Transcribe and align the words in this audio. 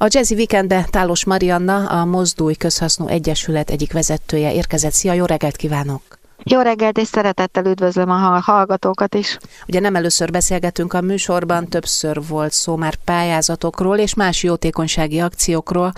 A 0.00 0.06
Jazzy 0.08 0.34
Weekendbe 0.34 0.86
Tálos 0.90 1.24
Marianna, 1.24 1.86
a 1.86 2.04
Mozdulj 2.04 2.54
Közhasznú 2.54 3.06
Egyesület 3.06 3.70
egyik 3.70 3.92
vezetője 3.92 4.52
érkezett. 4.52 4.92
Szia, 4.92 5.12
jó 5.12 5.24
reggelt 5.24 5.56
kívánok! 5.56 6.02
Jó 6.42 6.60
reggelt, 6.60 6.98
és 6.98 7.06
szeretettel 7.06 7.64
üdvözlöm 7.64 8.10
a 8.10 8.40
hallgatókat 8.40 9.14
is. 9.14 9.38
Ugye 9.66 9.80
nem 9.80 9.96
először 9.96 10.30
beszélgetünk 10.30 10.92
a 10.92 11.00
műsorban, 11.00 11.68
többször 11.68 12.26
volt 12.28 12.52
szó 12.52 12.76
már 12.76 12.94
pályázatokról 12.94 13.98
és 13.98 14.14
más 14.14 14.42
jótékonysági 14.42 15.20
akciókról. 15.20 15.92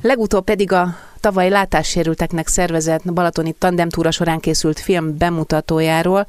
Legutóbb 0.00 0.44
pedig 0.44 0.72
a 0.72 0.96
tavaly 1.20 1.48
látássérülteknek 1.48 2.48
szervezett 2.48 3.12
Balatoni 3.12 3.52
tandemtúra 3.52 4.10
során 4.10 4.38
készült 4.38 4.80
film 4.80 5.18
bemutatójáról, 5.18 6.26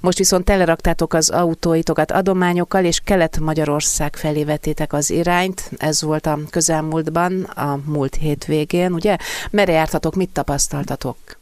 most 0.00 0.18
viszont 0.18 0.44
teleraktátok 0.44 1.14
az 1.14 1.30
autóitokat 1.30 2.10
adományokkal, 2.10 2.84
és 2.84 3.00
Kelet-Magyarország 3.04 4.16
felé 4.16 4.44
vettétek 4.44 4.92
az 4.92 5.10
irányt. 5.10 5.70
Ez 5.76 6.02
volt 6.02 6.26
a 6.26 6.38
közelmúltban, 6.50 7.42
a 7.42 7.78
múlt 7.84 8.14
hétvégén, 8.14 8.92
ugye? 8.92 9.16
Merre 9.50 9.72
jártatok, 9.72 10.14
mit 10.14 10.30
tapasztaltatok? 10.30 11.39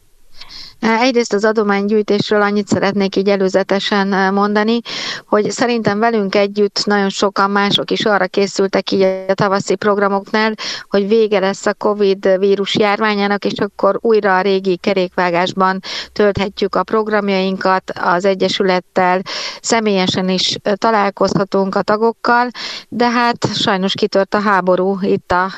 Egyrészt 0.79 1.33
az 1.33 1.45
adománygyűjtésről 1.45 2.41
annyit 2.41 2.67
szeretnék 2.67 3.15
így 3.15 3.29
előzetesen 3.29 4.33
mondani, 4.33 4.79
hogy 5.27 5.51
szerintem 5.51 5.99
velünk 5.99 6.35
együtt 6.35 6.85
nagyon 6.85 7.09
sokan 7.09 7.51
mások 7.51 7.91
is 7.91 8.05
arra 8.05 8.27
készültek 8.27 8.91
így 8.91 9.01
a 9.27 9.33
tavaszi 9.33 9.75
programoknál, 9.75 10.53
hogy 10.89 11.07
vége 11.07 11.39
lesz 11.39 11.65
a 11.65 11.73
Covid 11.73 12.37
vírus 12.39 12.75
járványának, 12.75 13.45
és 13.45 13.59
akkor 13.59 13.97
újra 14.01 14.37
a 14.37 14.41
régi 14.41 14.77
kerékvágásban 14.77 15.79
tölthetjük 16.13 16.75
a 16.75 16.83
programjainkat 16.83 17.91
az 18.01 18.25
Egyesülettel, 18.25 19.21
személyesen 19.61 20.29
is 20.29 20.55
találkozhatunk 20.75 21.75
a 21.75 21.81
tagokkal, 21.81 22.47
de 22.89 23.09
hát 23.09 23.55
sajnos 23.55 23.93
kitört 23.93 24.33
a 24.33 24.39
háború 24.39 24.97
itt 25.01 25.31
a 25.31 25.49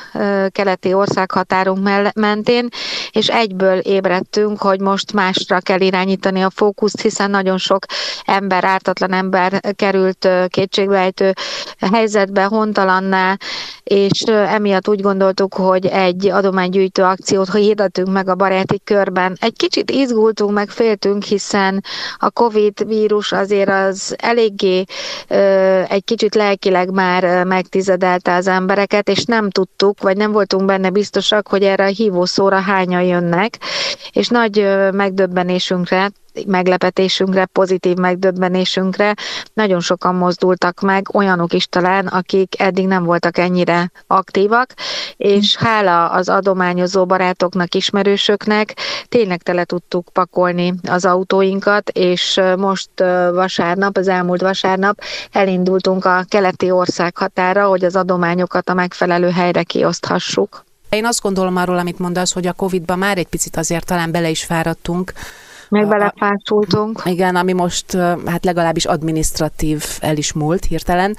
keleti 0.48 0.92
országhatárunk 0.92 1.88
mentén, 2.14 2.68
és 3.10 3.28
egyből 3.28 3.78
ébredtünk, 3.78 4.60
hogy 4.60 4.71
most 4.80 5.12
másra 5.12 5.60
kell 5.60 5.80
irányítani 5.80 6.42
a 6.42 6.50
fókuszt, 6.50 7.00
hiszen 7.00 7.30
nagyon 7.30 7.58
sok 7.58 7.84
ember, 8.24 8.64
ártatlan 8.64 9.12
ember 9.12 9.60
került 9.76 10.28
kétségbejtő 10.48 11.32
helyzetbe, 11.92 12.44
hontalanná, 12.44 13.36
és 13.82 14.20
emiatt 14.26 14.88
úgy 14.88 15.00
gondoltuk, 15.00 15.54
hogy 15.54 15.86
egy 15.86 16.26
adománygyűjtő 16.26 17.02
akciót 17.02 17.52
hirdetünk 17.52 18.12
meg 18.12 18.28
a 18.28 18.34
baráti 18.34 18.80
körben. 18.84 19.36
Egy 19.40 19.56
kicsit 19.56 19.90
izgultunk, 19.90 20.52
meg 20.52 20.68
féltünk, 20.68 21.22
hiszen 21.22 21.84
a 22.16 22.30
Covid 22.30 22.86
vírus 22.86 23.32
azért 23.32 23.70
az 23.70 24.14
eléggé 24.18 24.84
egy 25.88 26.04
kicsit 26.04 26.34
lelkileg 26.34 26.90
már 26.90 27.44
megtizedelte 27.44 28.34
az 28.34 28.46
embereket, 28.46 29.08
és 29.08 29.24
nem 29.24 29.50
tudtuk, 29.50 30.02
vagy 30.02 30.16
nem 30.16 30.32
voltunk 30.32 30.64
benne 30.64 30.90
biztosak, 30.90 31.48
hogy 31.48 31.62
erre 31.62 31.84
a 31.84 31.88
hívószóra 31.88 32.60
hányan 32.60 33.02
jönnek, 33.02 33.58
és 34.12 34.28
nagy 34.28 34.61
megdöbbenésünkre 34.92 36.10
meglepetésünkre, 36.46 37.44
pozitív 37.46 37.96
megdöbbenésünkre 37.96 39.14
nagyon 39.54 39.80
sokan 39.80 40.14
mozdultak 40.14 40.80
meg, 40.80 41.14
olyanok 41.14 41.52
is 41.52 41.66
talán, 41.66 42.06
akik 42.06 42.60
eddig 42.60 42.86
nem 42.86 43.04
voltak 43.04 43.38
ennyire 43.38 43.90
aktívak, 44.06 44.74
és 45.16 45.56
hála 45.56 46.08
az 46.08 46.28
adományozó 46.28 47.06
barátoknak, 47.06 47.74
ismerősöknek 47.74 48.76
tényleg 49.08 49.42
tele 49.42 49.64
tudtuk 49.64 50.08
pakolni 50.12 50.74
az 50.88 51.04
autóinkat, 51.04 51.88
és 51.88 52.40
most 52.56 52.90
vasárnap, 53.32 53.96
az 53.96 54.08
elmúlt 54.08 54.40
vasárnap 54.40 55.00
elindultunk 55.32 56.04
a 56.04 56.24
keleti 56.28 56.70
ország 56.70 57.16
határa, 57.16 57.66
hogy 57.66 57.84
az 57.84 57.96
adományokat 57.96 58.68
a 58.68 58.74
megfelelő 58.74 59.30
helyre 59.30 59.62
kioszthassuk. 59.62 60.64
Én 60.92 61.04
azt 61.04 61.20
gondolom 61.20 61.56
arról, 61.56 61.78
amit 61.78 61.98
mondasz, 61.98 62.32
hogy 62.32 62.46
a 62.46 62.52
Covid-ban 62.52 62.98
már 62.98 63.18
egy 63.18 63.26
picit 63.26 63.56
azért 63.56 63.86
talán 63.86 64.10
bele 64.10 64.30
is 64.30 64.44
fáradtunk, 64.44 65.12
meg 65.68 65.88
belefásultunk. 65.88 67.02
Igen, 67.04 67.36
ami 67.36 67.52
most 67.52 67.92
hát 68.26 68.44
legalábbis 68.44 68.84
administratív 68.84 69.84
el 70.00 70.16
is 70.16 70.32
múlt 70.32 70.64
hirtelen, 70.64 71.16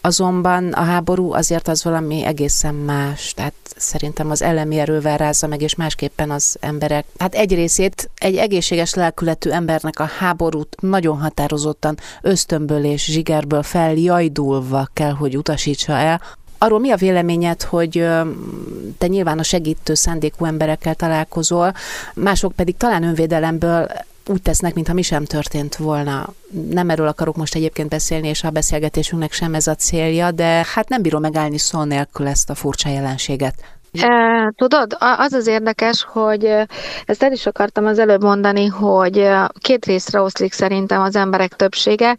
azonban 0.00 0.72
a 0.72 0.82
háború 0.82 1.32
azért 1.32 1.68
az 1.68 1.84
valami 1.84 2.24
egészen 2.24 2.74
más, 2.74 3.32
tehát 3.34 3.54
szerintem 3.76 4.30
az 4.30 4.42
elemi 4.42 4.78
erővel 4.78 5.16
rázza 5.16 5.46
meg, 5.46 5.62
és 5.62 5.74
másképpen 5.74 6.30
az 6.30 6.56
emberek, 6.60 7.04
hát 7.18 7.34
egy 7.34 7.54
részét 7.54 8.10
egy 8.18 8.36
egészséges 8.36 8.94
lelkületű 8.94 9.50
embernek 9.50 10.00
a 10.00 10.10
háborút 10.18 10.76
nagyon 10.80 11.20
határozottan 11.20 11.98
ösztönből 12.22 12.84
és 12.84 13.04
zsigerből 13.04 13.62
feljajdulva 13.62 14.88
kell, 14.92 15.12
hogy 15.12 15.36
utasítsa 15.36 15.92
el, 15.92 16.20
Arról 16.64 16.78
mi 16.80 16.90
a 16.90 16.96
véleményed, 16.96 17.62
hogy 17.62 18.06
te 18.98 19.06
nyilván 19.06 19.38
a 19.38 19.42
segítő 19.42 19.94
szándékú 19.94 20.44
emberekkel 20.44 20.94
találkozol, 20.94 21.72
mások 22.14 22.52
pedig 22.52 22.76
talán 22.76 23.02
önvédelemből 23.02 23.86
úgy 24.26 24.42
tesznek, 24.42 24.74
mintha 24.74 24.94
mi 24.94 25.02
sem 25.02 25.24
történt 25.24 25.76
volna. 25.76 26.32
Nem 26.70 26.90
erről 26.90 27.06
akarok 27.06 27.36
most 27.36 27.54
egyébként 27.54 27.88
beszélni, 27.88 28.28
és 28.28 28.44
a 28.44 28.50
beszélgetésünknek 28.50 29.32
sem 29.32 29.54
ez 29.54 29.66
a 29.66 29.74
célja, 29.74 30.30
de 30.30 30.66
hát 30.74 30.88
nem 30.88 31.02
bírom 31.02 31.20
megállni 31.20 31.58
szó 31.58 31.82
nélkül 31.82 32.26
ezt 32.26 32.50
a 32.50 32.54
furcsa 32.54 32.88
jelenséget. 32.88 33.54
E, 33.92 34.52
tudod, 34.56 34.96
az 34.98 35.32
az 35.32 35.46
érdekes, 35.46 36.06
hogy 36.08 36.44
ezt 37.04 37.22
el 37.22 37.32
is 37.32 37.46
akartam 37.46 37.86
az 37.86 37.98
előbb 37.98 38.22
mondani, 38.22 38.66
hogy 38.66 39.28
két 39.58 39.84
részre 39.84 40.20
oszlik 40.20 40.52
szerintem 40.52 41.00
az 41.00 41.16
emberek 41.16 41.56
többsége. 41.56 42.16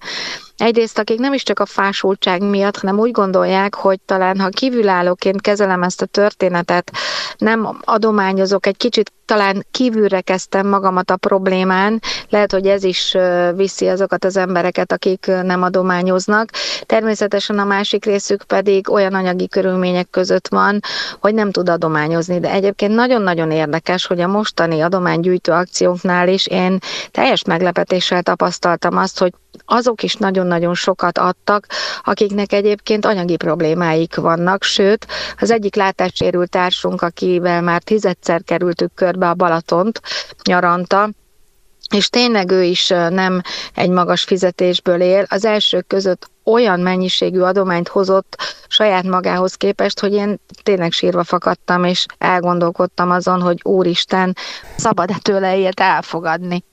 Egyrészt, 0.58 0.98
akik 0.98 1.20
nem 1.20 1.34
is 1.34 1.44
csak 1.44 1.60
a 1.60 1.66
fásultság 1.66 2.42
miatt, 2.42 2.78
hanem 2.78 3.00
úgy 3.00 3.12
gondolják, 3.12 3.76
hogy 3.76 4.00
talán 4.06 4.40
ha 4.40 4.50
kívülállóként 4.50 5.42
kezelem 5.42 5.84
ezt 5.84 6.02
a 6.02 6.06
történetet, 6.06 6.92
nem 7.38 7.78
adományozok, 7.84 8.66
egy 8.66 8.78
kicsit 8.78 9.12
talán 9.26 9.66
kívülre 9.72 10.22
kezdtem 10.22 10.68
magamat 10.68 11.12
a 11.12 11.16
problémán, 11.18 12.02
lehet, 12.30 12.52
hogy 12.52 12.68
ez 12.68 12.84
is 12.84 13.16
viszi 13.56 13.88
azokat 13.88 14.26
az 14.26 14.38
embereket, 14.38 14.92
akik 14.92 15.26
nem 15.26 15.62
adományoznak. 15.64 16.50
Természetesen 16.86 17.60
a 17.60 17.64
másik 17.64 18.06
részük 18.06 18.44
pedig 18.44 18.90
olyan 18.90 19.14
anyagi 19.14 19.48
körülmények 19.48 20.10
között 20.10 20.48
van, 20.48 20.80
hogy 21.20 21.34
nem 21.34 21.52
tud 21.52 21.70
adományozni, 21.70 22.40
de 22.40 22.52
egyébként 22.52 22.96
nagyon-nagyon 22.96 23.52
érdekes, 23.52 24.06
hogy 24.06 24.20
a 24.22 24.28
mostani 24.28 24.82
adománygyűjtő 24.82 25.52
akcióknál 25.52 26.28
is 26.28 26.48
én 26.48 26.78
teljes 27.12 27.44
meglepetéssel 27.44 28.22
tapasztaltam 28.24 28.98
azt, 28.98 29.20
hogy 29.20 29.34
azok 29.66 30.04
is 30.04 30.16
nagyon-nagyon 30.16 30.74
sokat 30.74 31.18
adtak, 31.18 31.68
akiknek 32.04 32.52
egyébként 32.52 33.06
anyagi 33.06 33.38
problémáik 33.38 34.16
vannak, 34.16 34.64
sőt, 34.64 35.08
az 35.40 35.52
egyik 35.52 35.76
látássérült 35.76 36.50
társunk, 36.50 37.02
akivel 37.02 37.62
már 37.62 37.82
tizedszer 37.82 38.44
kerültük 38.44 38.94
körbe 38.94 39.30
a 39.30 39.34
Balatont 39.34 40.02
nyaranta, 40.44 41.10
és 41.94 42.10
tényleg 42.10 42.52
ő 42.52 42.64
is 42.64 42.88
nem 42.88 43.42
egy 43.74 43.90
magas 43.90 44.24
fizetésből 44.24 45.02
él. 45.02 45.26
Az 45.30 45.46
elsők 45.46 45.88
között 45.88 46.30
olyan 46.44 46.80
mennyiségű 46.80 47.40
adományt 47.40 47.88
hozott 47.88 48.38
saját 48.68 49.04
magához 49.04 49.54
képest, 49.54 50.00
hogy 50.00 50.14
én 50.14 50.40
tényleg 50.64 50.92
sírva 50.92 51.24
fakadtam, 51.24 51.84
és 51.84 52.06
elgondolkodtam 52.18 53.12
azon, 53.12 53.42
hogy 53.42 53.60
Úristen, 53.64 54.36
szabad-e 54.76 55.18
tőle 55.22 55.56
ilyet 55.56 55.80
elfogadni. 55.80 56.64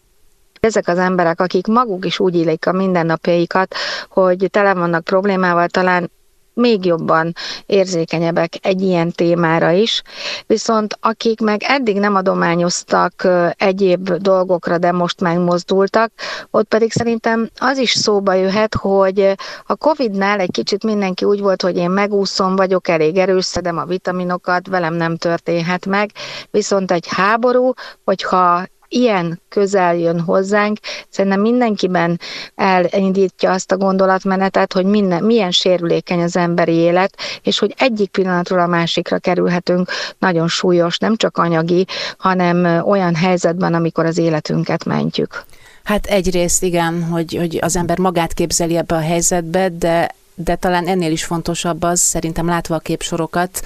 Ezek 0.66 0.88
az 0.88 0.98
emberek, 0.98 1.40
akik 1.40 1.66
maguk 1.66 2.04
is 2.04 2.18
úgy 2.18 2.34
élik 2.36 2.66
a 2.66 2.72
mindennapjaikat, 2.72 3.74
hogy 4.08 4.46
tele 4.50 4.74
vannak 4.74 5.04
problémával, 5.04 5.68
talán 5.68 6.10
még 6.54 6.84
jobban 6.84 7.32
érzékenyebbek 7.66 8.52
egy 8.60 8.80
ilyen 8.80 9.10
témára 9.10 9.70
is, 9.70 10.02
viszont 10.46 10.96
akik 11.00 11.40
meg 11.40 11.62
eddig 11.62 11.98
nem 11.98 12.14
adományoztak 12.14 13.28
egyéb 13.56 14.10
dolgokra, 14.12 14.78
de 14.78 14.92
most 14.92 15.20
megmozdultak, 15.20 16.12
ott 16.50 16.68
pedig 16.68 16.92
szerintem 16.92 17.50
az 17.58 17.78
is 17.78 17.90
szóba 17.90 18.32
jöhet, 18.32 18.74
hogy 18.74 19.34
a 19.66 19.74
Covid-nál 19.76 20.40
egy 20.40 20.50
kicsit 20.50 20.84
mindenki 20.84 21.24
úgy 21.24 21.40
volt, 21.40 21.62
hogy 21.62 21.76
én 21.76 21.90
megúszom, 21.90 22.56
vagyok 22.56 22.88
elég 22.88 23.16
erős, 23.16 23.44
szedem 23.44 23.78
a 23.78 23.84
vitaminokat, 23.84 24.66
velem 24.66 24.94
nem 24.94 25.16
történhet 25.16 25.86
meg, 25.86 26.10
viszont 26.50 26.90
egy 26.90 27.06
háború, 27.08 27.72
hogyha 28.04 28.64
ilyen 28.92 29.40
közel 29.48 29.96
jön 29.96 30.20
hozzánk, 30.20 30.78
szerintem 31.08 31.40
mindenkiben 31.40 32.20
elindítja 32.54 33.50
azt 33.50 33.72
a 33.72 33.76
gondolatmenetet, 33.76 34.72
hogy 34.72 34.84
minden, 34.84 35.24
milyen 35.24 35.50
sérülékeny 35.50 36.22
az 36.22 36.36
emberi 36.36 36.72
élet, 36.72 37.16
és 37.42 37.58
hogy 37.58 37.74
egyik 37.78 38.10
pillanatról 38.10 38.60
a 38.60 38.66
másikra 38.66 39.18
kerülhetünk 39.18 39.90
nagyon 40.18 40.48
súlyos, 40.48 40.98
nem 40.98 41.16
csak 41.16 41.36
anyagi, 41.36 41.86
hanem 42.18 42.86
olyan 42.86 43.14
helyzetben, 43.14 43.74
amikor 43.74 44.06
az 44.06 44.18
életünket 44.18 44.84
mentjük. 44.84 45.44
Hát 45.82 46.06
egyrészt 46.06 46.62
igen, 46.62 47.02
hogy, 47.02 47.36
hogy 47.38 47.58
az 47.60 47.76
ember 47.76 47.98
magát 47.98 48.32
képzeli 48.32 48.76
ebbe 48.76 48.94
a 48.94 49.00
helyzetbe, 49.00 49.68
de 49.68 50.10
de 50.34 50.54
talán 50.54 50.86
ennél 50.86 51.12
is 51.12 51.24
fontosabb 51.24 51.82
az, 51.82 52.00
szerintem 52.00 52.46
látva 52.46 52.74
a 52.74 52.78
képsorokat, 52.78 53.62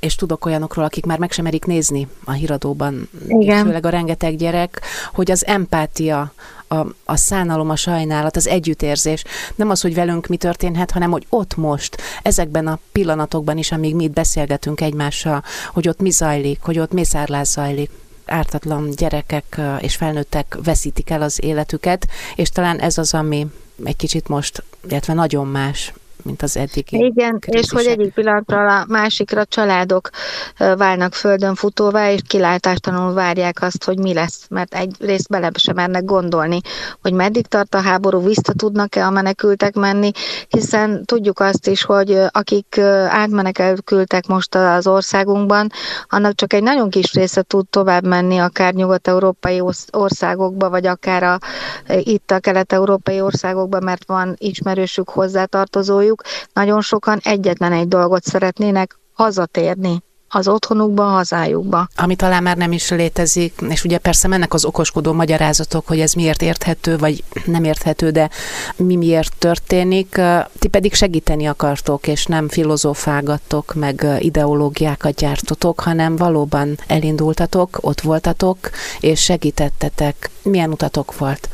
és 0.00 0.14
tudok 0.14 0.44
olyanokról, 0.44 0.84
akik 0.84 1.06
már 1.06 1.18
meg 1.18 1.32
sem 1.32 1.44
merik 1.44 1.64
nézni 1.64 2.08
a 2.24 2.32
híradóban, 2.32 3.08
Igen. 3.28 3.64
főleg 3.64 3.86
a 3.86 3.88
rengeteg 3.88 4.36
gyerek, 4.36 4.80
hogy 5.12 5.30
az 5.30 5.46
empátia, 5.46 6.32
a, 6.68 6.86
a 7.04 7.16
szánalom, 7.16 7.70
a 7.70 7.76
sajnálat, 7.76 8.36
az 8.36 8.48
együttérzés, 8.48 9.24
nem 9.54 9.70
az, 9.70 9.80
hogy 9.80 9.94
velünk 9.94 10.26
mi 10.26 10.36
történhet, 10.36 10.90
hanem 10.90 11.10
hogy 11.10 11.26
ott 11.28 11.56
most, 11.56 11.96
ezekben 12.22 12.66
a 12.66 12.78
pillanatokban 12.92 13.58
is, 13.58 13.72
amíg 13.72 13.94
mi 13.94 14.04
itt 14.04 14.12
beszélgetünk 14.12 14.80
egymással, 14.80 15.42
hogy 15.72 15.88
ott 15.88 16.00
mi 16.00 16.10
zajlik, 16.10 16.58
hogy 16.62 16.78
ott 16.78 16.92
mészárlás 16.92 17.48
zajlik 17.48 17.90
ártatlan 18.26 18.90
gyerekek 18.90 19.60
és 19.78 19.96
felnőttek 19.96 20.58
veszítik 20.64 21.10
el 21.10 21.22
az 21.22 21.42
életüket, 21.42 22.06
és 22.34 22.50
talán 22.50 22.80
ez 22.80 22.98
az, 22.98 23.14
ami 23.14 23.46
egy 23.84 23.96
kicsit 23.96 24.28
most, 24.28 24.64
illetve 24.88 25.12
nagyon 25.12 25.46
más 25.46 25.92
mint 26.24 26.42
az 26.42 26.56
eddigi. 26.56 27.04
Igen, 27.04 27.38
krízisek. 27.38 27.64
és 27.64 27.84
hogy 27.84 27.98
egyik 27.98 28.14
pillanatról 28.14 28.68
a 28.68 28.84
másikra 28.88 29.44
családok 29.44 30.10
válnak 30.56 31.14
földön 31.14 31.54
futóvá, 31.54 32.10
és 32.10 32.20
kilátástalanul 32.26 33.12
várják 33.12 33.62
azt, 33.62 33.84
hogy 33.84 33.98
mi 33.98 34.14
lesz, 34.14 34.46
mert 34.48 34.74
egy 34.74 34.96
részt 34.98 35.28
bele 35.28 35.50
sem 35.54 35.74
mernek 35.74 36.04
gondolni, 36.04 36.60
hogy 37.02 37.12
meddig 37.12 37.46
tart 37.46 37.74
a 37.74 37.80
háború, 37.80 38.22
vissza 38.26 38.52
tudnak-e 38.52 39.06
a 39.06 39.10
menekültek 39.10 39.74
menni, 39.74 40.10
hiszen 40.48 41.04
tudjuk 41.04 41.40
azt 41.40 41.66
is, 41.66 41.82
hogy 41.82 42.18
akik 42.28 42.78
átmenekültek 43.08 44.26
most 44.26 44.54
az 44.54 44.86
országunkban, 44.86 45.70
annak 46.08 46.34
csak 46.34 46.52
egy 46.52 46.62
nagyon 46.62 46.90
kis 46.90 47.12
része 47.12 47.42
tud 47.42 47.68
tovább 47.68 48.06
menni, 48.06 48.38
akár 48.38 48.74
nyugat-európai 48.74 49.62
országokba, 49.92 50.70
vagy 50.70 50.86
akár 50.86 51.22
a, 51.22 51.38
itt 51.98 52.30
a 52.30 52.38
kelet-európai 52.38 53.20
országokba, 53.20 53.80
mert 53.80 54.04
van 54.06 54.34
ismerősük 54.38 55.08
hozzátartozójuk, 55.08 56.09
halljuk, 56.10 56.22
nagyon 56.52 56.80
sokan 56.80 57.20
egyetlen 57.22 57.72
egy 57.72 57.88
dolgot 57.88 58.24
szeretnének, 58.24 58.98
hazatérni 59.12 60.02
az 60.32 60.48
otthonukba, 60.48 61.06
a 61.06 61.10
hazájukba. 61.10 61.88
Ami 61.96 62.16
talán 62.16 62.42
már 62.42 62.56
nem 62.56 62.72
is 62.72 62.90
létezik, 62.90 63.54
és 63.68 63.84
ugye 63.84 63.98
persze 63.98 64.28
mennek 64.28 64.54
az 64.54 64.64
okoskodó 64.64 65.12
magyarázatok, 65.12 65.86
hogy 65.86 66.00
ez 66.00 66.12
miért 66.12 66.42
érthető, 66.42 66.98
vagy 66.98 67.24
nem 67.44 67.64
érthető, 67.64 68.10
de 68.10 68.30
mi 68.76 68.96
miért 68.96 69.32
történik. 69.38 70.20
Ti 70.58 70.68
pedig 70.68 70.94
segíteni 70.94 71.46
akartok, 71.46 72.06
és 72.06 72.26
nem 72.26 72.48
filozófálgattok, 72.48 73.74
meg 73.74 74.06
ideológiákat 74.18 75.14
gyártotok, 75.14 75.80
hanem 75.80 76.16
valóban 76.16 76.78
elindultatok, 76.86 77.78
ott 77.80 78.00
voltatok, 78.00 78.58
és 79.00 79.20
segítettetek. 79.20 80.30
Milyen 80.42 80.70
utatok 80.70 81.18
volt? 81.18 81.48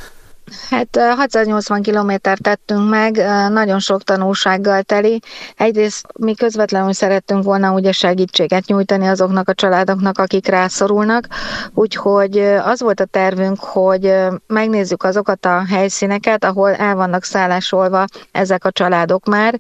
Hát 0.70 0.96
680 1.16 1.82
kilométert 1.82 2.42
tettünk 2.42 2.88
meg, 2.88 3.16
nagyon 3.48 3.78
sok 3.78 4.02
tanulsággal 4.02 4.82
teli. 4.82 5.20
Egyrészt 5.56 6.06
mi 6.18 6.34
közvetlenül 6.34 6.92
szerettünk 6.92 7.44
volna 7.44 7.72
ugye 7.72 7.92
segítséget 7.92 8.66
nyújtani 8.66 9.06
azoknak 9.06 9.48
a 9.48 9.54
családoknak, 9.54 10.18
akik 10.18 10.46
rászorulnak, 10.46 11.28
úgyhogy 11.74 12.38
az 12.64 12.80
volt 12.80 13.00
a 13.00 13.04
tervünk, 13.04 13.58
hogy 13.60 14.14
megnézzük 14.46 15.02
azokat 15.02 15.46
a 15.46 15.64
helyszíneket, 15.68 16.44
ahol 16.44 16.74
el 16.74 16.94
vannak 16.94 17.24
szállásolva 17.24 18.04
ezek 18.32 18.64
a 18.64 18.70
családok 18.70 19.24
már, 19.24 19.58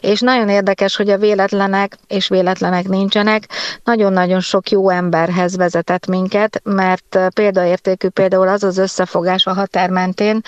és 0.00 0.20
nagyon 0.20 0.48
érdekes, 0.48 0.96
hogy 0.96 1.10
a 1.10 1.18
véletlenek 1.18 1.96
és 2.06 2.28
véletlenek 2.28 2.88
nincsenek, 2.88 3.48
nagyon-nagyon 3.84 4.40
sok 4.40 4.70
jó 4.70 4.88
emberhez 4.90 5.56
vezetett 5.56 6.06
minket, 6.06 6.60
mert 6.64 7.18
példaértékű 7.34 8.08
például 8.08 8.48
az 8.48 8.62
az 8.62 8.78
összefogás 8.78 9.46
a 9.46 9.52
határ 9.52 9.90
mentén, 9.90 10.20
területén, 10.22 10.40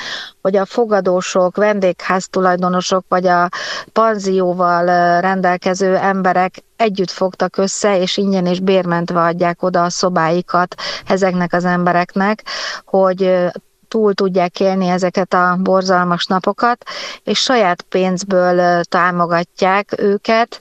hogy 0.43 0.57
a 0.57 0.65
fogadósok, 0.65 1.57
vendégház 1.57 2.29
tulajdonosok 2.29 3.05
vagy 3.09 3.27
a 3.27 3.49
panzióval 3.93 5.21
rendelkező 5.21 5.97
emberek 5.97 6.55
együtt 6.77 7.11
fogtak 7.11 7.57
össze, 7.57 7.99
és 8.01 8.17
ingyen 8.17 8.47
és 8.47 8.61
bérmentve 8.61 9.21
adják 9.21 9.63
oda 9.63 9.83
a 9.83 9.91
szobáikat 9.91 10.75
ezeknek 11.07 11.53
az 11.53 11.65
embereknek, 11.65 12.43
hogy 12.85 13.51
túl 13.95 14.15
tudják 14.15 14.61
élni 14.61 14.89
ezeket 14.89 15.35
a 15.35 15.57
borzalmas 15.61 16.27
napokat, 16.27 16.85
és 17.25 17.39
saját 17.39 17.83
pénzből 17.83 18.83
támogatják 18.85 19.95
őket, 19.99 20.59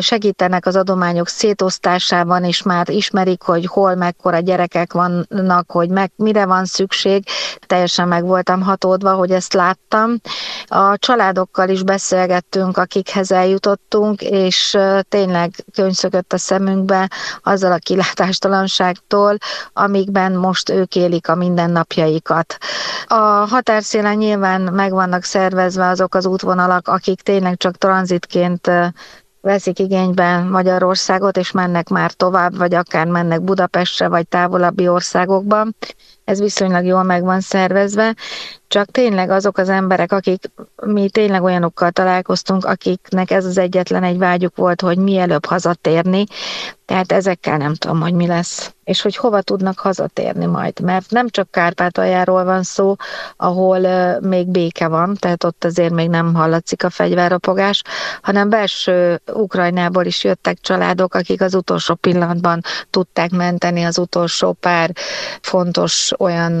segítenek 0.00 0.66
az 0.66 0.76
adományok 0.76 1.28
szétosztásában, 1.28 2.44
és 2.44 2.62
már 2.62 2.88
ismerik, 2.88 3.42
hogy 3.42 3.66
hol 3.66 3.94
mekkora 3.94 4.38
gyerekek 4.38 4.92
vannak, 4.92 5.70
hogy 5.70 5.88
meg, 5.88 6.10
mire 6.16 6.46
van 6.46 6.64
szükség. 6.64 7.24
Teljesen 7.66 8.08
meg 8.08 8.24
voltam 8.24 8.62
hatódva, 8.62 9.12
hogy 9.14 9.30
ezt 9.30 9.52
láttam. 9.52 10.14
A 10.66 10.98
családokkal 10.98 11.68
is 11.68 11.82
beszélgettünk, 11.82 12.76
akikhez 12.76 13.32
eljutottunk, 13.32 14.22
és 14.22 14.78
tényleg 15.08 15.50
könyvszögött 15.74 16.32
a 16.32 16.38
szemünkbe 16.38 17.10
azzal 17.42 17.72
a 17.72 17.78
kilátástalanságtól, 17.78 19.36
amikben 19.72 20.32
most 20.32 20.70
ők 20.70 20.94
élik 20.96 21.28
a 21.28 21.34
mindennapjai 21.34 22.17
útjaikat. 22.18 22.56
A 23.06 23.46
határszélen 23.48 24.16
nyilván 24.16 24.60
meg 24.60 24.92
vannak 24.92 25.24
szervezve 25.24 25.86
azok 25.86 26.14
az 26.14 26.26
útvonalak, 26.26 26.88
akik 26.88 27.20
tényleg 27.20 27.56
csak 27.56 27.76
tranzitként 27.76 28.70
veszik 29.40 29.78
igénybe 29.78 30.38
Magyarországot, 30.38 31.36
és 31.36 31.50
mennek 31.50 31.88
már 31.88 32.12
tovább, 32.12 32.56
vagy 32.56 32.74
akár 32.74 33.06
mennek 33.06 33.42
Budapestre, 33.42 34.08
vagy 34.08 34.28
távolabbi 34.28 34.88
országokba. 34.88 35.66
Ez 36.24 36.40
viszonylag 36.40 36.84
jól 36.84 37.02
meg 37.02 37.22
van 37.22 37.40
szervezve, 37.40 38.14
csak 38.68 38.90
tényleg 38.90 39.30
azok 39.30 39.58
az 39.58 39.68
emberek, 39.68 40.12
akik 40.12 40.50
mi 40.82 41.08
tényleg 41.08 41.42
olyanokkal 41.42 41.90
találkoztunk, 41.90 42.64
akiknek 42.64 43.30
ez 43.30 43.44
az 43.44 43.58
egyetlen 43.58 44.02
egy 44.02 44.18
vágyuk 44.18 44.56
volt, 44.56 44.80
hogy 44.80 44.98
mielőbb 44.98 45.44
hazatérni, 45.44 46.24
tehát 46.88 47.12
ezekkel 47.12 47.56
nem 47.56 47.74
tudom, 47.74 48.00
hogy 48.00 48.12
mi 48.12 48.26
lesz, 48.26 48.74
és 48.84 49.02
hogy 49.02 49.16
hova 49.16 49.42
tudnak 49.42 49.78
hazatérni 49.78 50.46
majd, 50.46 50.80
mert 50.80 51.10
nem 51.10 51.28
csak 51.28 51.50
Kárpátaljáról 51.50 52.44
van 52.44 52.62
szó, 52.62 52.94
ahol 53.36 53.78
még 54.20 54.46
béke 54.46 54.88
van, 54.88 55.14
tehát 55.14 55.44
ott 55.44 55.64
azért 55.64 55.92
még 55.92 56.08
nem 56.08 56.34
hallatszik 56.34 56.84
a 56.84 56.90
fegyverropogás, 56.90 57.82
hanem 58.22 58.48
belső 58.48 59.20
Ukrajnából 59.32 60.04
is 60.04 60.24
jöttek 60.24 60.60
családok, 60.60 61.14
akik 61.14 61.40
az 61.40 61.54
utolsó 61.54 61.94
pillanatban 61.94 62.60
tudták 62.90 63.30
menteni 63.30 63.82
az 63.82 63.98
utolsó 63.98 64.52
pár 64.52 64.90
fontos 65.40 66.12
olyan 66.18 66.60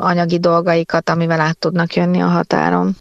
anyagi 0.00 0.38
dolgaikat, 0.38 1.10
amivel 1.26 1.46
át 1.46 1.58
tudnak 1.58 1.94
jönni 1.94 2.20
a 2.20 2.26
határon. 2.26 2.96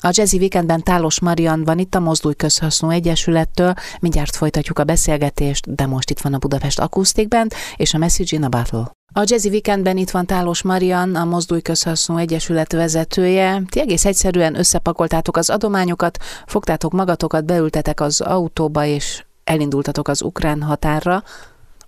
A 0.00 0.10
Jazzy 0.12 0.38
Weekendben 0.38 0.82
Tálos 0.82 1.20
Marian 1.20 1.64
van 1.64 1.78
itt 1.78 1.94
a 1.94 2.00
Mozdulj 2.00 2.34
Közhasznú 2.34 2.88
Egyesülettől. 2.88 3.74
Mindjárt 4.00 4.36
folytatjuk 4.36 4.78
a 4.78 4.84
beszélgetést, 4.84 5.74
de 5.74 5.86
most 5.86 6.10
itt 6.10 6.20
van 6.20 6.34
a 6.34 6.38
Budapest 6.38 6.78
Akusztikben 6.78 7.50
és 7.76 7.94
a 7.94 7.98
Message 7.98 8.36
in 8.36 8.44
a 8.44 8.48
Battle. 8.48 8.90
A 9.12 9.22
Jazzy 9.24 9.48
Weekendben 9.48 9.96
itt 9.96 10.10
van 10.10 10.26
Tálos 10.26 10.62
Marian, 10.62 11.14
a 11.14 11.24
Mozdulj 11.24 11.60
Közhasznú 11.60 12.16
Egyesület 12.16 12.72
vezetője. 12.72 13.62
Ti 13.68 13.80
egész 13.80 14.04
egyszerűen 14.04 14.58
összepakoltátok 14.58 15.36
az 15.36 15.50
adományokat, 15.50 16.18
fogtátok 16.46 16.92
magatokat, 16.92 17.44
beültetek 17.44 18.00
az 18.00 18.20
autóba 18.20 18.84
és 18.84 19.24
elindultatok 19.44 20.08
az 20.08 20.22
ukrán 20.22 20.62
határra. 20.62 21.22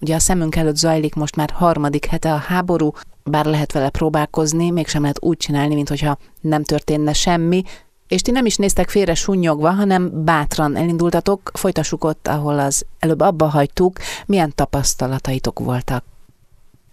Ugye 0.00 0.14
a 0.14 0.18
szemünk 0.18 0.56
előtt 0.56 0.76
zajlik 0.76 1.14
most 1.14 1.36
már 1.36 1.50
harmadik 1.50 2.06
hete 2.06 2.32
a 2.32 2.36
háború, 2.36 2.92
bár 3.26 3.44
lehet 3.44 3.72
vele 3.72 3.90
próbálkozni, 3.90 4.70
mégsem 4.70 5.00
lehet 5.02 5.22
úgy 5.22 5.36
csinálni, 5.36 5.74
mintha 5.74 6.18
nem 6.40 6.62
történne 6.62 7.12
semmi, 7.12 7.62
és 8.08 8.22
ti 8.22 8.30
nem 8.30 8.46
is 8.46 8.56
néztek 8.56 8.88
félre 8.88 9.14
sunnyogva, 9.14 9.70
hanem 9.70 10.24
bátran 10.24 10.76
elindultatok, 10.76 11.50
folytassuk 11.54 12.04
ott, 12.04 12.28
ahol 12.28 12.58
az 12.58 12.84
előbb 12.98 13.20
abba 13.20 13.46
hagytuk, 13.46 13.96
milyen 14.26 14.52
tapasztalataitok 14.54 15.58
voltak. 15.58 16.04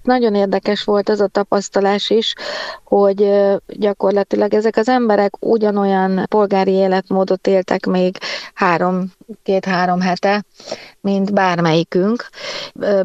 Nagyon 0.03 0.35
érdekes 0.35 0.83
volt 0.83 1.09
az 1.09 1.19
a 1.19 1.27
tapasztalás 1.27 2.09
is, 2.09 2.33
hogy 2.83 3.31
gyakorlatilag 3.67 4.53
ezek 4.53 4.77
az 4.77 4.89
emberek 4.89 5.45
ugyanolyan 5.45 6.25
polgári 6.29 6.71
életmódot 6.71 7.47
éltek 7.47 7.85
még 7.85 8.17
három, 8.53 9.11
két-három 9.43 10.01
hete, 10.01 10.43
mint 11.01 11.33
bármelyikünk. 11.33 12.29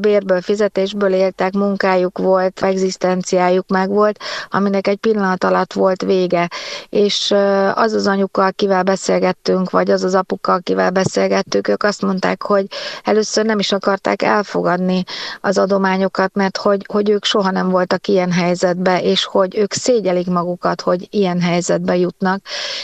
Bérből, 0.01 0.41
fizetésből 0.41 1.13
éltek, 1.13 1.53
munkájuk 1.53 2.19
volt, 2.19 2.63
egzisztenciájuk 2.63 3.69
meg 3.69 3.89
volt, 3.89 4.19
aminek 4.51 4.87
egy 4.87 4.97
pillanat 4.97 5.45
alatt 5.45 5.73
volt 5.73 6.03
vége. 6.03 6.49
És 6.89 7.35
az 7.75 7.93
az 7.93 8.07
anyuka, 8.07 8.45
akivel 8.45 8.83
beszélgettünk, 8.83 9.71
vagy 9.71 9.91
az 9.91 10.05
az 10.05 10.15
apuka, 10.15 10.53
akivel 10.53 10.91
beszélgettük, 10.91 11.69
ők 11.69 11.83
azt 11.83 12.03
mondták, 12.03 12.43
hogy 12.43 12.67
először 13.05 13.45
nem 13.45 13.59
is 13.59 13.73
akarták 13.73 14.23
elfogadni 14.23 15.05
az 15.41 15.59
adományokat, 15.59 16.35
mert 16.35 16.57
hogy, 16.57 16.85
hogy 16.89 17.11
ők 17.11 17.25
soha 17.25 17.51
nem 17.51 17.69
voltak 17.69 18.07
ilyen 18.09 18.33
helyzetbe, 18.33 19.03
és 19.03 19.25
hogy 19.25 19.57
ők 19.57 19.73
szégyelik 19.73 20.27
magukat, 20.27 20.81
hogy 20.81 21.07
ilyen 21.11 21.41
helyzetbe 21.41 21.97
jutnak. 21.97 22.41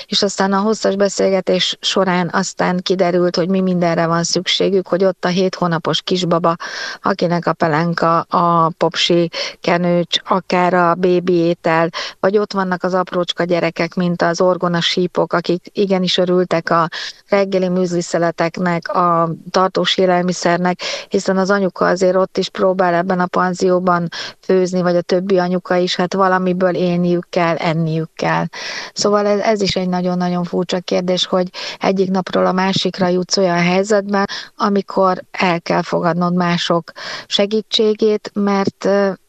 És 0.06 0.22
aztán 0.22 0.52
a 0.52 0.58
hosszas 0.58 0.96
beszélgetés 0.96 1.76
során 1.80 2.30
aztán 2.32 2.80
kiderült, 2.82 3.23
kiderült, 3.24 3.36
hogy 3.36 3.48
mi 3.48 3.72
mindenre 3.72 4.06
van 4.06 4.24
szükségük, 4.24 4.88
hogy 4.88 5.04
ott 5.04 5.24
a 5.24 5.28
hét 5.28 5.54
hónapos 5.54 6.02
kisbaba, 6.02 6.56
akinek 7.02 7.46
a 7.46 7.52
pelenka, 7.52 8.20
a 8.20 8.70
popsi 8.78 9.30
kenőcs, 9.60 10.18
akár 10.24 10.74
a 10.74 10.94
bébi 10.94 11.32
étel, 11.32 11.88
vagy 12.20 12.38
ott 12.38 12.52
vannak 12.52 12.82
az 12.82 12.94
aprócska 12.94 13.44
gyerekek, 13.44 13.94
mint 13.94 14.22
az 14.22 14.40
orgona 14.40 14.80
sípok, 14.80 15.32
akik 15.32 15.66
igenis 15.72 16.16
örültek 16.16 16.70
a 16.70 16.88
reggeli 17.28 17.68
műzliszeleteknek, 17.68 18.88
a 18.88 19.30
tartós 19.50 19.96
élelmiszernek, 19.96 20.80
hiszen 21.08 21.36
az 21.36 21.50
anyuka 21.50 21.86
azért 21.86 22.16
ott 22.16 22.38
is 22.38 22.48
próbál 22.48 22.94
ebben 22.94 23.20
a 23.20 23.26
panzióban 23.26 24.08
főzni, 24.40 24.82
vagy 24.82 24.96
a 24.96 25.00
többi 25.00 25.38
anyuka 25.38 25.76
is, 25.76 25.96
hát 25.96 26.14
valamiből 26.14 26.74
élniük 26.74 27.26
kell, 27.30 27.56
enniük 27.56 28.10
kell. 28.14 28.44
Szóval 28.92 29.26
ez, 29.26 29.40
ez 29.40 29.60
is 29.60 29.76
egy 29.76 29.88
nagyon-nagyon 29.88 30.44
furcsa 30.44 30.78
kérdés, 30.80 31.26
hogy 31.26 31.48
egyik 31.78 32.10
napról 32.10 32.46
a 32.46 32.52
másikra 32.52 33.08
jutsz 33.14 33.36
olyan 33.36 33.62
helyzetben, 33.62 34.26
amikor 34.56 35.22
el 35.30 35.60
kell 35.60 35.82
fogadnod 35.82 36.34
mások 36.34 36.92
segítségét, 37.26 38.30
mert 38.34 38.88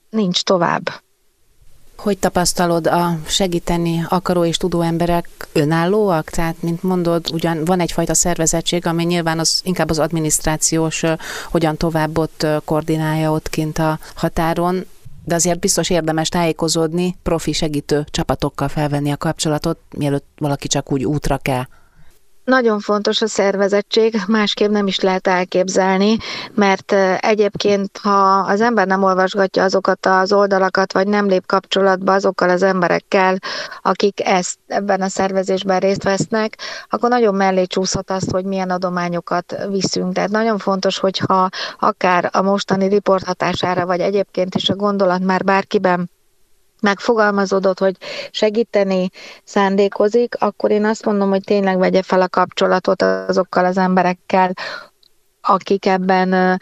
nincs 0.09 0.43
tovább. 0.43 1.03
Hogy 1.97 2.17
tapasztalod 2.17 2.87
a 2.87 3.17
segíteni 3.27 4.05
akaró 4.09 4.45
és 4.45 4.57
tudó 4.57 4.81
emberek 4.81 5.27
önállóak? 5.53 6.29
Tehát, 6.29 6.61
mint 6.61 6.83
mondod, 6.83 7.25
ugyan 7.33 7.65
van 7.65 7.79
egyfajta 7.79 8.13
szervezettség, 8.13 8.85
ami 8.85 9.03
nyilván 9.03 9.39
az 9.39 9.61
inkább 9.63 9.89
az 9.89 9.99
adminisztrációs, 9.99 11.03
hogyan 11.51 11.77
tovább 11.77 12.17
ott 12.17 12.47
koordinálja 12.65 13.31
ott 13.31 13.49
kint 13.49 13.77
a 13.77 13.99
határon, 14.15 14.85
de 15.23 15.35
azért 15.35 15.59
biztos 15.59 15.89
érdemes 15.89 16.29
tájékozódni, 16.29 17.17
profi 17.23 17.51
segítő 17.51 18.05
csapatokkal 18.11 18.67
felvenni 18.67 19.11
a 19.11 19.17
kapcsolatot, 19.17 19.77
mielőtt 19.97 20.27
valaki 20.37 20.67
csak 20.67 20.91
úgy 20.91 21.05
útra 21.05 21.37
kell. 21.37 21.63
Nagyon 22.45 22.79
fontos 22.79 23.21
a 23.21 23.27
szervezettség, 23.27 24.21
másképp 24.27 24.69
nem 24.69 24.87
is 24.87 24.99
lehet 24.99 25.27
elképzelni, 25.27 26.17
mert 26.53 26.91
egyébként, 27.19 27.97
ha 27.97 28.37
az 28.37 28.61
ember 28.61 28.87
nem 28.87 29.03
olvasgatja 29.03 29.63
azokat 29.63 30.05
az 30.05 30.33
oldalakat, 30.33 30.93
vagy 30.93 31.07
nem 31.07 31.27
lép 31.27 31.45
kapcsolatba 31.45 32.13
azokkal 32.13 32.49
az 32.49 32.63
emberekkel, 32.63 33.37
akik 33.81 34.25
ezt 34.25 34.57
ebben 34.67 35.01
a 35.01 35.07
szervezésben 35.07 35.79
részt 35.79 36.03
vesznek, 36.03 36.57
akkor 36.89 37.09
nagyon 37.09 37.35
mellé 37.35 37.65
csúszhat 37.65 38.11
azt, 38.11 38.31
hogy 38.31 38.45
milyen 38.45 38.69
adományokat 38.69 39.55
viszünk. 39.69 40.13
Tehát 40.13 40.29
nagyon 40.29 40.57
fontos, 40.57 40.97
hogyha 40.97 41.49
akár 41.79 42.29
a 42.33 42.41
mostani 42.41 42.87
riport 42.87 43.25
hatására, 43.25 43.85
vagy 43.85 43.99
egyébként 43.99 44.55
is 44.55 44.69
a 44.69 44.75
gondolat 44.75 45.23
már 45.23 45.43
bárkiben 45.43 46.09
megfogalmazódott, 46.81 47.79
hogy 47.79 47.95
segíteni 48.31 49.09
szándékozik, 49.43 50.35
akkor 50.39 50.71
én 50.71 50.85
azt 50.85 51.05
mondom, 51.05 51.29
hogy 51.29 51.43
tényleg 51.43 51.77
vegye 51.77 52.01
fel 52.01 52.21
a 52.21 52.27
kapcsolatot 52.27 53.01
azokkal 53.01 53.65
az 53.65 53.77
emberekkel, 53.77 54.53
akik 55.41 55.85
ebben 55.85 56.59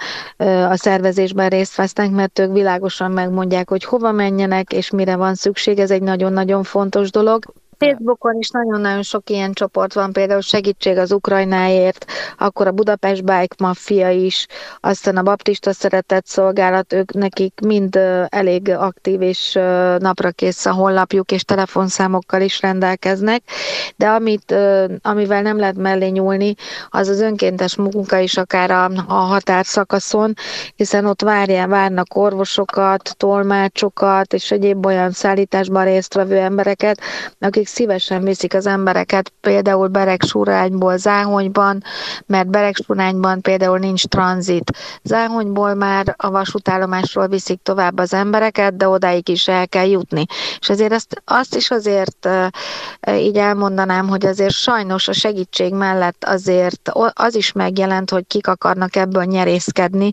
a 0.70 0.75
szervezésben 0.75 1.50
részt 1.50 1.75
vesznek, 1.75 2.12
mert 2.12 2.39
ők 2.39 2.53
világosan 2.53 3.12
megmondják, 3.12 3.70
hogy 3.70 3.84
hova 3.84 4.12
menjenek, 4.12 4.74
és 4.74 4.89
mire 4.89 5.15
van 5.15 5.36
szükség. 5.36 5.79
Ez 5.79 5.91
egy 5.91 6.01
nagyon-nagyon 6.01 6.63
fontos 6.63 7.12
dolog. 7.12 7.53
Facebookon 7.77 8.38
is 8.38 8.50
nagyon-nagyon 8.50 9.03
sok 9.03 9.30
ilyen 9.30 9.53
csoport 9.53 9.94
van, 9.94 10.13
például 10.13 10.42
segítség 10.42 10.98
az 10.98 11.12
Ukrajnáért, 11.12 12.06
akkor 12.38 12.68
a 12.68 12.72
Budapest 12.72 13.24
Bike 13.24 13.56
Mafia 13.58 14.10
is, 14.10 14.48
aztán 14.80 15.18
a 15.18 15.24
Baptista 15.24 15.74
Szeretett 15.74 16.25
Szolgálat, 16.25 16.94
ők 16.94 17.13
nekik 17.13 17.60
mind 17.65 18.00
elég 18.27 18.70
aktív 18.70 19.22
és 19.22 19.53
napra 19.98 20.32
kész 20.32 20.65
a 20.65 20.74
honlapjuk, 20.74 21.32
és 21.32 21.44
telefonszámokkal 21.44 22.42
is 22.42 22.62
rendelkeznek, 22.62 23.44
de 23.96 24.08
amit, 24.08 24.56
amivel 25.01 25.42
nem 25.42 25.60
lehet 25.60 25.77
mellé 25.77 26.08
nyúlni, 26.08 26.56
az 26.89 27.08
az 27.08 27.20
önkéntes 27.22 27.75
munka 27.75 28.18
is 28.18 28.38
akár 28.38 28.72
a, 28.72 28.86
a 29.08 29.13
határszakaszon, 29.13 30.34
hiszen 30.75 31.06
ott 31.06 31.22
várják, 31.22 31.68
várnak 31.68 32.15
orvosokat, 32.15 33.18
tolmácsokat, 33.18 34.34
és 34.34 34.51
egyéb 34.51 34.86
olyan 34.86 35.12
szállításban 35.12 35.84
résztvevő 35.84 36.38
embereket, 36.38 37.00
akik 37.39 37.62
szívesen 37.67 38.24
viszik 38.24 38.53
az 38.53 38.65
embereket 38.65 39.34
például 39.41 39.88
Beregsurányból 39.88 40.98
Záhonyban, 40.98 41.84
mert 42.25 42.48
Beregsurányban 42.48 43.41
például 43.41 43.77
nincs 43.77 44.05
tranzit. 44.05 44.72
Záhonyból 45.03 45.74
már 45.74 46.15
a 46.17 46.29
vasútállomásról 46.29 47.27
viszik 47.27 47.62
tovább 47.63 48.00
az 48.00 48.13
embereket, 48.13 48.77
de 48.77 48.88
odáig 48.88 49.29
is 49.29 49.48
el 49.48 49.67
kell 49.67 49.88
jutni. 49.88 50.25
És 50.60 50.70
azért 50.70 50.93
azt, 50.93 51.22
azt 51.25 51.55
is 51.55 51.72
azért 51.72 52.29
így 53.17 53.38
elmondanám, 53.38 54.08
hogy 54.08 54.25
azért 54.25 54.53
sajnos 54.53 55.08
a 55.08 55.13
segítség 55.13 55.74
mellett 55.74 56.24
azért 56.24 56.91
az 57.13 57.36
is 57.36 57.51
megjelent, 57.51 58.10
hogy 58.10 58.27
kik 58.27 58.48
akarnak 58.48 58.96
ebből 58.96 59.24
nyerészkedni, 59.24 60.12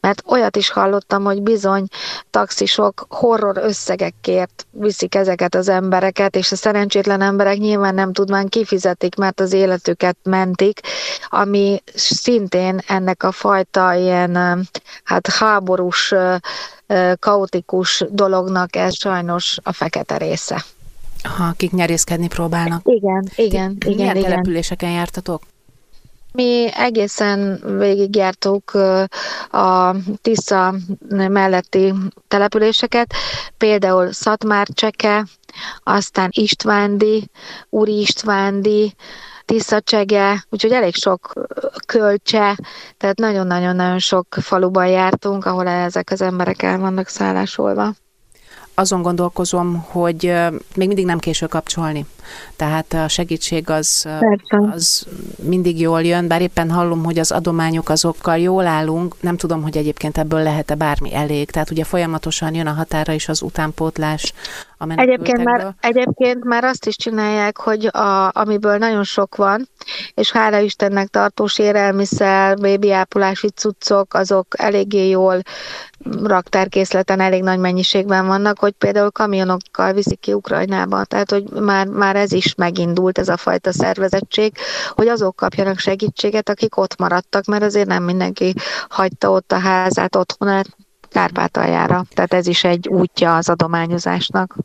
mert 0.00 0.22
olyat 0.26 0.56
is 0.56 0.70
hallottam, 0.70 1.24
hogy 1.24 1.42
bizony 1.42 1.86
taxisok 2.30 3.06
horror 3.08 3.56
összegekért 3.56 4.66
viszik 4.70 5.14
ezeket 5.14 5.54
az 5.54 5.68
embereket, 5.68 6.36
és 6.36 6.52
a 6.52 6.56
szerencsét 6.56 6.91
szerencsétlen 6.92 7.28
emberek 7.28 7.58
nyilván 7.58 7.94
nem 7.94 8.12
tudván 8.12 8.48
kifizetik, 8.48 9.16
mert 9.16 9.40
az 9.40 9.52
életüket 9.52 10.16
mentik, 10.22 10.80
ami 11.28 11.82
szintén 11.94 12.80
ennek 12.86 13.22
a 13.22 13.32
fajta 13.32 13.94
ilyen 13.94 14.34
hát 15.04 15.26
háborús, 15.26 16.14
kaotikus 17.18 18.04
dolognak 18.10 18.76
ez 18.76 18.98
sajnos 18.98 19.58
a 19.62 19.72
fekete 19.72 20.16
része. 20.16 20.64
Ha 21.22 21.44
akik 21.44 21.70
nyerészkedni 21.70 22.28
próbálnak. 22.28 22.80
Igen, 22.84 23.24
igen, 23.34 23.76
igen. 23.76 23.96
Milyen 23.96 24.16
igen. 24.16 24.30
településeken 24.30 24.90
jártatok? 24.90 25.42
Mi 26.32 26.68
egészen 26.74 27.60
végigjártuk 27.78 28.70
a 29.50 29.94
Tisza 30.22 30.74
melletti 31.08 31.94
településeket, 32.28 33.14
például 33.56 34.12
Szatmárcseke, 34.12 35.26
aztán 35.82 36.28
Istvándi, 36.32 37.30
Úri 37.68 38.00
Istvándi, 38.00 38.94
Tiszacsege, 39.44 40.44
úgyhogy 40.50 40.72
elég 40.72 40.94
sok 40.94 41.32
kölcse, 41.86 42.58
tehát 42.96 43.18
nagyon-nagyon-nagyon 43.18 43.98
sok 43.98 44.26
faluban 44.40 44.86
jártunk, 44.86 45.44
ahol 45.44 45.68
ezek 45.68 46.10
az 46.10 46.20
emberek 46.20 46.62
el 46.62 46.78
vannak 46.78 47.08
szállásolva 47.08 47.92
azon 48.74 49.02
gondolkozom, 49.02 49.86
hogy 49.88 50.22
még 50.74 50.86
mindig 50.86 51.04
nem 51.04 51.18
késő 51.18 51.46
kapcsolni. 51.46 52.06
Tehát 52.56 52.92
a 52.92 53.08
segítség 53.08 53.70
az, 53.70 54.08
az 54.72 55.06
mindig 55.42 55.80
jól 55.80 56.02
jön, 56.02 56.28
bár 56.28 56.42
éppen 56.42 56.70
hallom, 56.70 57.04
hogy 57.04 57.18
az 57.18 57.30
adományok 57.30 57.88
azokkal 57.88 58.38
jól 58.38 58.66
állunk, 58.66 59.14
nem 59.20 59.36
tudom, 59.36 59.62
hogy 59.62 59.76
egyébként 59.76 60.18
ebből 60.18 60.42
lehet-e 60.42 60.74
bármi 60.74 61.14
elég. 61.14 61.50
Tehát 61.50 61.70
ugye 61.70 61.84
folyamatosan 61.84 62.54
jön 62.54 62.66
a 62.66 62.72
határa 62.72 63.12
is 63.12 63.28
az 63.28 63.42
utánpótlás 63.42 64.32
a 64.88 65.00
egyébként 65.00 65.44
már, 65.44 65.74
egyébként 65.80 66.44
már 66.44 66.64
azt 66.64 66.86
is 66.86 66.96
csinálják, 66.96 67.56
hogy 67.56 67.86
a, 67.86 68.30
amiből 68.32 68.78
nagyon 68.78 69.04
sok 69.04 69.36
van, 69.36 69.68
és 70.14 70.32
hála 70.32 70.58
Istennek 70.58 71.08
tartós 71.08 71.58
élelmiszer, 71.58 72.56
bébiápolási 72.56 73.48
cuccok, 73.48 74.14
azok 74.14 74.46
eléggé 74.58 75.08
jól 75.08 75.42
raktárkészleten 76.22 77.20
elég 77.20 77.42
nagy 77.42 77.58
mennyiségben 77.58 78.26
vannak, 78.26 78.58
hogy 78.58 78.72
például 78.72 79.10
kamionokkal 79.10 79.92
viszik 79.92 80.20
ki 80.20 80.32
Ukrajnába. 80.32 81.04
Tehát, 81.04 81.30
hogy 81.30 81.44
már, 81.50 81.86
már 81.86 82.16
ez 82.16 82.32
is 82.32 82.54
megindult, 82.54 83.18
ez 83.18 83.28
a 83.28 83.36
fajta 83.36 83.72
szervezettség, 83.72 84.56
hogy 84.90 85.08
azok 85.08 85.36
kapjanak 85.36 85.78
segítséget, 85.78 86.48
akik 86.48 86.76
ott 86.76 86.98
maradtak, 86.98 87.44
mert 87.44 87.62
azért 87.62 87.88
nem 87.88 88.02
mindenki 88.02 88.54
hagyta 88.88 89.30
ott 89.30 89.52
a 89.52 89.58
házát, 89.58 90.16
otthonát, 90.16 90.66
Kárpátaljára. 91.12 92.04
Tehát 92.14 92.32
ez 92.32 92.46
is 92.46 92.64
egy 92.64 92.88
útja 92.88 93.36
az 93.36 93.48
adományozásnak. 93.48 94.56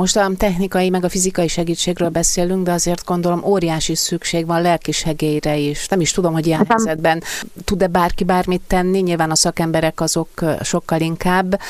Most 0.00 0.16
a 0.16 0.30
technikai 0.36 0.90
meg 0.90 1.04
a 1.04 1.08
fizikai 1.08 1.48
segítségről 1.48 2.08
beszélünk, 2.08 2.64
de 2.64 2.72
azért 2.72 3.04
gondolom 3.04 3.44
óriási 3.44 3.94
szükség 3.94 4.46
van 4.46 4.62
lelki 4.62 4.92
segélyre 4.92 5.56
is. 5.56 5.88
Nem 5.88 6.00
is 6.00 6.12
tudom, 6.12 6.32
hogy 6.32 6.46
ilyen 6.46 6.58
hát, 6.58 6.68
helyzetben 6.68 7.22
tud-e 7.64 7.86
bárki 7.86 8.24
bármit 8.24 8.60
tenni, 8.66 8.98
nyilván 9.00 9.30
a 9.30 9.34
szakemberek 9.34 10.00
azok 10.00 10.28
sokkal 10.62 11.00
inkább. 11.00 11.60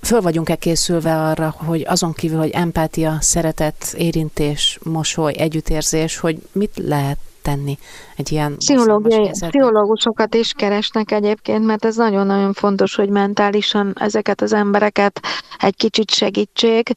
Föl 0.00 0.20
vagyunk-e 0.20 0.54
készülve 0.54 1.16
arra, 1.16 1.54
hogy 1.56 1.84
azon 1.86 2.12
kívül, 2.12 2.38
hogy 2.38 2.50
empátia, 2.50 3.16
szeretet, 3.20 3.94
érintés, 3.96 4.78
mosoly, 4.82 5.34
együttérzés, 5.36 6.18
hogy 6.18 6.38
mit 6.52 6.72
lehet 6.74 7.18
tenni 7.42 7.78
egy 8.16 8.32
ilyen 8.32 8.56
pszichológusokat 8.56 10.34
is 10.34 10.52
keresnek 10.52 11.10
egyébként, 11.10 11.64
mert 11.64 11.84
ez 11.84 11.96
nagyon-nagyon 11.96 12.52
fontos, 12.52 12.94
hogy 12.94 13.08
mentálisan 13.08 13.92
ezeket 13.98 14.40
az 14.40 14.52
embereket 14.52 15.20
egy 15.58 15.76
kicsit 15.76 16.10
segítség 16.10 16.94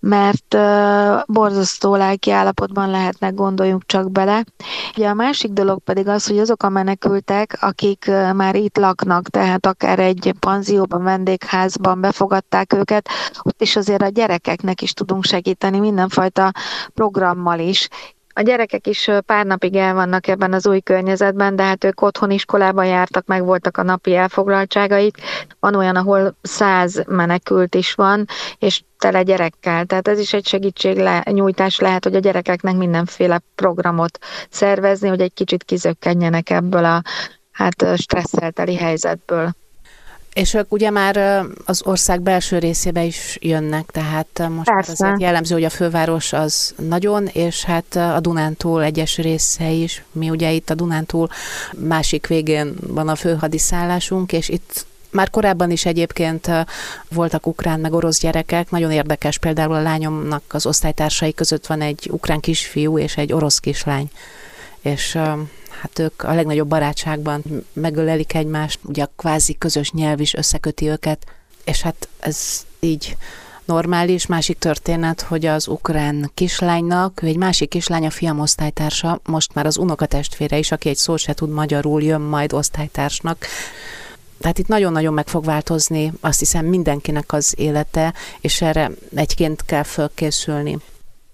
mert 0.00 0.56
borzasztó 1.26 1.96
lelki 1.96 2.30
állapotban 2.30 2.90
lehetnek, 2.90 3.34
gondoljunk 3.34 3.86
csak 3.86 4.10
bele. 4.10 4.44
Ugye 4.96 5.08
a 5.08 5.14
másik 5.14 5.52
dolog 5.52 5.80
pedig 5.82 6.08
az, 6.08 6.26
hogy 6.26 6.38
azok 6.38 6.62
a 6.62 6.68
menekültek, 6.68 7.56
akik 7.60 8.10
már 8.34 8.54
itt 8.54 8.76
laknak, 8.76 9.28
tehát 9.28 9.66
akár 9.66 9.98
egy 9.98 10.34
panzióban, 10.38 11.02
vendégházban 11.02 12.00
befogadták 12.00 12.72
őket, 12.72 13.08
ott 13.42 13.62
is 13.62 13.76
azért 13.76 14.02
a 14.02 14.08
gyerekeknek 14.08 14.82
is 14.82 14.92
tudunk 14.92 15.24
segíteni 15.24 15.78
mindenfajta 15.78 16.52
programmal 16.94 17.58
is, 17.58 17.88
A 18.32 18.40
gyerekek 18.42 18.86
is 18.86 19.10
pár 19.26 19.46
napig 19.46 19.76
el 19.76 19.94
vannak 19.94 20.26
ebben 20.26 20.52
az 20.52 20.66
új 20.66 20.80
környezetben, 20.80 21.56
de 21.56 21.62
hát 21.62 21.84
ők 21.84 22.02
otthon 22.02 22.30
iskolában 22.30 22.86
jártak, 22.86 23.26
meg 23.26 23.44
voltak 23.44 23.76
a 23.76 23.82
napi 23.82 24.14
elfoglaltságaik. 24.14 25.16
Van 25.60 25.74
olyan, 25.74 25.96
ahol 25.96 26.36
száz 26.42 27.02
menekült 27.06 27.74
is 27.74 27.94
van, 27.94 28.26
és 28.58 28.82
tele 28.98 29.22
gyerekkel. 29.22 29.84
Tehát 29.84 30.08
ez 30.08 30.18
is 30.18 30.32
egy 30.32 30.46
segítség 30.46 30.96
le, 30.96 31.22
nyújtás 31.30 31.78
lehet, 31.78 32.04
hogy 32.04 32.14
a 32.14 32.18
gyerekeknek 32.18 32.76
mindenféle 32.76 33.40
programot 33.54 34.18
szervezni, 34.50 35.08
hogy 35.08 35.20
egy 35.20 35.34
kicsit 35.34 35.64
kizökkenjenek 35.64 36.50
ebből 36.50 36.84
a 36.84 37.02
hát 37.50 37.84
stresszelteli 37.96 38.76
helyzetből. 38.76 39.50
És 40.32 40.54
ők 40.54 40.72
ugye 40.72 40.90
már 40.90 41.44
az 41.64 41.82
ország 41.84 42.20
belső 42.20 42.58
részébe 42.58 43.04
is 43.04 43.38
jönnek, 43.40 43.90
tehát 43.90 44.48
most 44.48 44.70
Persze. 44.70 44.92
azért 44.92 45.20
jellemző, 45.20 45.54
hogy 45.54 45.64
a 45.64 45.70
főváros 45.70 46.32
az 46.32 46.74
nagyon, 46.88 47.26
és 47.26 47.64
hát 47.64 47.96
a 47.96 48.20
Dunántúl 48.20 48.82
egyes 48.82 49.16
része 49.16 49.70
is. 49.70 50.04
Mi 50.12 50.30
ugye 50.30 50.50
itt 50.50 50.70
a 50.70 50.74
Dunántúl 50.74 51.28
másik 51.76 52.26
végén 52.26 52.74
van 52.86 53.08
a 53.08 53.14
főhadiszállásunk, 53.14 54.32
és 54.32 54.48
itt 54.48 54.86
már 55.10 55.30
korábban 55.30 55.70
is 55.70 55.86
egyébként 55.86 56.50
voltak 57.08 57.46
ukrán 57.46 57.80
meg 57.80 57.92
orosz 57.92 58.20
gyerekek, 58.20 58.70
nagyon 58.70 58.90
érdekes, 58.90 59.38
például 59.38 59.74
a 59.74 59.82
lányomnak 59.82 60.42
az 60.48 60.66
osztálytársai 60.66 61.34
között 61.34 61.66
van 61.66 61.80
egy 61.80 62.08
ukrán 62.10 62.40
kisfiú 62.40 62.98
és 62.98 63.16
egy 63.16 63.32
orosz 63.32 63.58
kislány, 63.58 64.10
és 64.80 65.18
hát 65.80 65.98
ők 65.98 66.22
a 66.22 66.34
legnagyobb 66.34 66.68
barátságban 66.68 67.42
megölelik 67.72 68.34
egymást, 68.34 68.78
ugye 68.82 69.02
a 69.02 69.10
kvázi 69.16 69.58
közös 69.58 69.90
nyelv 69.90 70.20
is 70.20 70.34
összeköti 70.34 70.88
őket, 70.88 71.26
és 71.64 71.82
hát 71.82 72.08
ez 72.18 72.64
így 72.80 73.16
normális. 73.64 74.26
Másik 74.26 74.58
történet, 74.58 75.20
hogy 75.20 75.46
az 75.46 75.68
ukrán 75.68 76.30
kislánynak, 76.34 77.22
ő 77.22 77.26
egy 77.26 77.36
másik 77.36 77.68
kislány, 77.68 78.06
a 78.06 78.10
fiam 78.10 78.40
osztálytársa, 78.40 79.20
most 79.24 79.54
már 79.54 79.66
az 79.66 79.78
unokatestvére 79.78 80.58
is, 80.58 80.72
aki 80.72 80.88
egy 80.88 80.96
szó 80.96 81.16
se 81.16 81.32
tud 81.32 81.50
magyarul, 81.50 82.02
jön 82.02 82.20
majd 82.20 82.52
osztálytársnak. 82.52 83.46
Tehát 84.40 84.58
itt 84.58 84.68
nagyon-nagyon 84.68 85.14
meg 85.14 85.28
fog 85.28 85.44
változni, 85.44 86.12
azt 86.20 86.38
hiszem 86.38 86.66
mindenkinek 86.66 87.32
az 87.32 87.54
élete, 87.56 88.14
és 88.40 88.60
erre 88.60 88.90
egyként 89.14 89.64
kell 89.64 89.82
fölkészülni. 89.82 90.78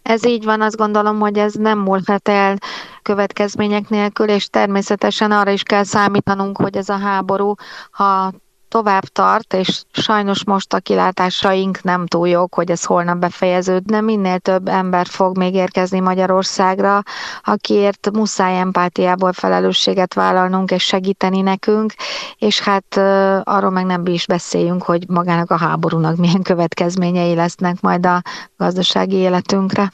Ez 0.06 0.26
így 0.26 0.44
van, 0.44 0.60
azt 0.60 0.76
gondolom, 0.76 1.18
hogy 1.18 1.38
ez 1.38 1.54
nem 1.54 1.78
múlhat 1.78 2.28
el 2.28 2.56
következmények 3.02 3.88
nélkül, 3.88 4.28
és 4.28 4.48
természetesen 4.48 5.32
arra 5.32 5.50
is 5.50 5.62
kell 5.62 5.84
számítanunk, 5.84 6.56
hogy 6.56 6.76
ez 6.76 6.88
a 6.88 6.98
háború, 6.98 7.54
ha 7.90 8.32
tovább 8.68 9.02
tart, 9.02 9.54
és 9.54 9.82
sajnos 9.92 10.44
most 10.44 10.74
a 10.74 10.80
kilátásaink 10.80 11.82
nem 11.82 12.06
túl 12.06 12.28
jók, 12.28 12.54
hogy 12.54 12.70
ez 12.70 12.84
holnap 12.84 13.18
befejeződne. 13.18 14.00
Minél 14.00 14.38
több 14.38 14.68
ember 14.68 15.06
fog 15.06 15.38
még 15.38 15.54
érkezni 15.54 16.00
Magyarországra, 16.00 17.02
akiért 17.42 18.10
muszáj 18.12 18.58
empátiából 18.58 19.32
felelősséget 19.32 20.14
vállalnunk 20.14 20.70
és 20.70 20.84
segíteni 20.84 21.40
nekünk, 21.40 21.94
és 22.38 22.60
hát 22.60 22.96
arról 23.44 23.70
meg 23.70 23.84
nem 23.84 24.06
is 24.06 24.26
beszéljünk, 24.26 24.82
hogy 24.82 25.08
magának 25.08 25.50
a 25.50 25.58
háborúnak 25.58 26.16
milyen 26.16 26.42
következményei 26.42 27.34
lesznek 27.34 27.80
majd 27.80 28.06
a 28.06 28.22
gazdasági 28.56 29.16
életünkre. 29.16 29.92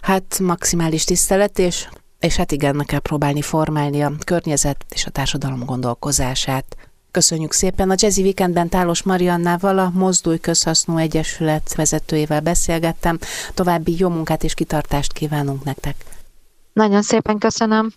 Hát 0.00 0.38
maximális 0.38 1.04
tisztelet, 1.04 1.58
és, 1.58 1.88
és 2.20 2.36
hát 2.36 2.52
igen, 2.52 2.76
meg 2.76 2.86
kell 2.86 2.98
próbálni 2.98 3.42
formálni 3.42 4.02
a 4.02 4.12
környezet 4.24 4.84
és 4.88 5.06
a 5.06 5.10
társadalom 5.10 5.64
gondolkozását. 5.64 6.76
Köszönjük 7.10 7.52
szépen! 7.52 7.90
A 7.90 7.94
Jazzy 7.96 8.22
Weekendben 8.22 8.68
Tálos 8.68 9.02
Mariannával, 9.02 9.78
a 9.78 9.90
Mozdulj 9.94 10.38
Közhasznú 10.38 10.96
Egyesület 10.96 11.74
vezetőjével 11.74 12.40
beszélgettem. 12.40 13.18
További 13.54 13.94
jó 13.98 14.08
munkát 14.08 14.44
és 14.44 14.54
kitartást 14.54 15.12
kívánunk 15.12 15.64
nektek! 15.64 15.96
Nagyon 16.72 17.02
szépen 17.02 17.38
köszönöm! 17.38 17.92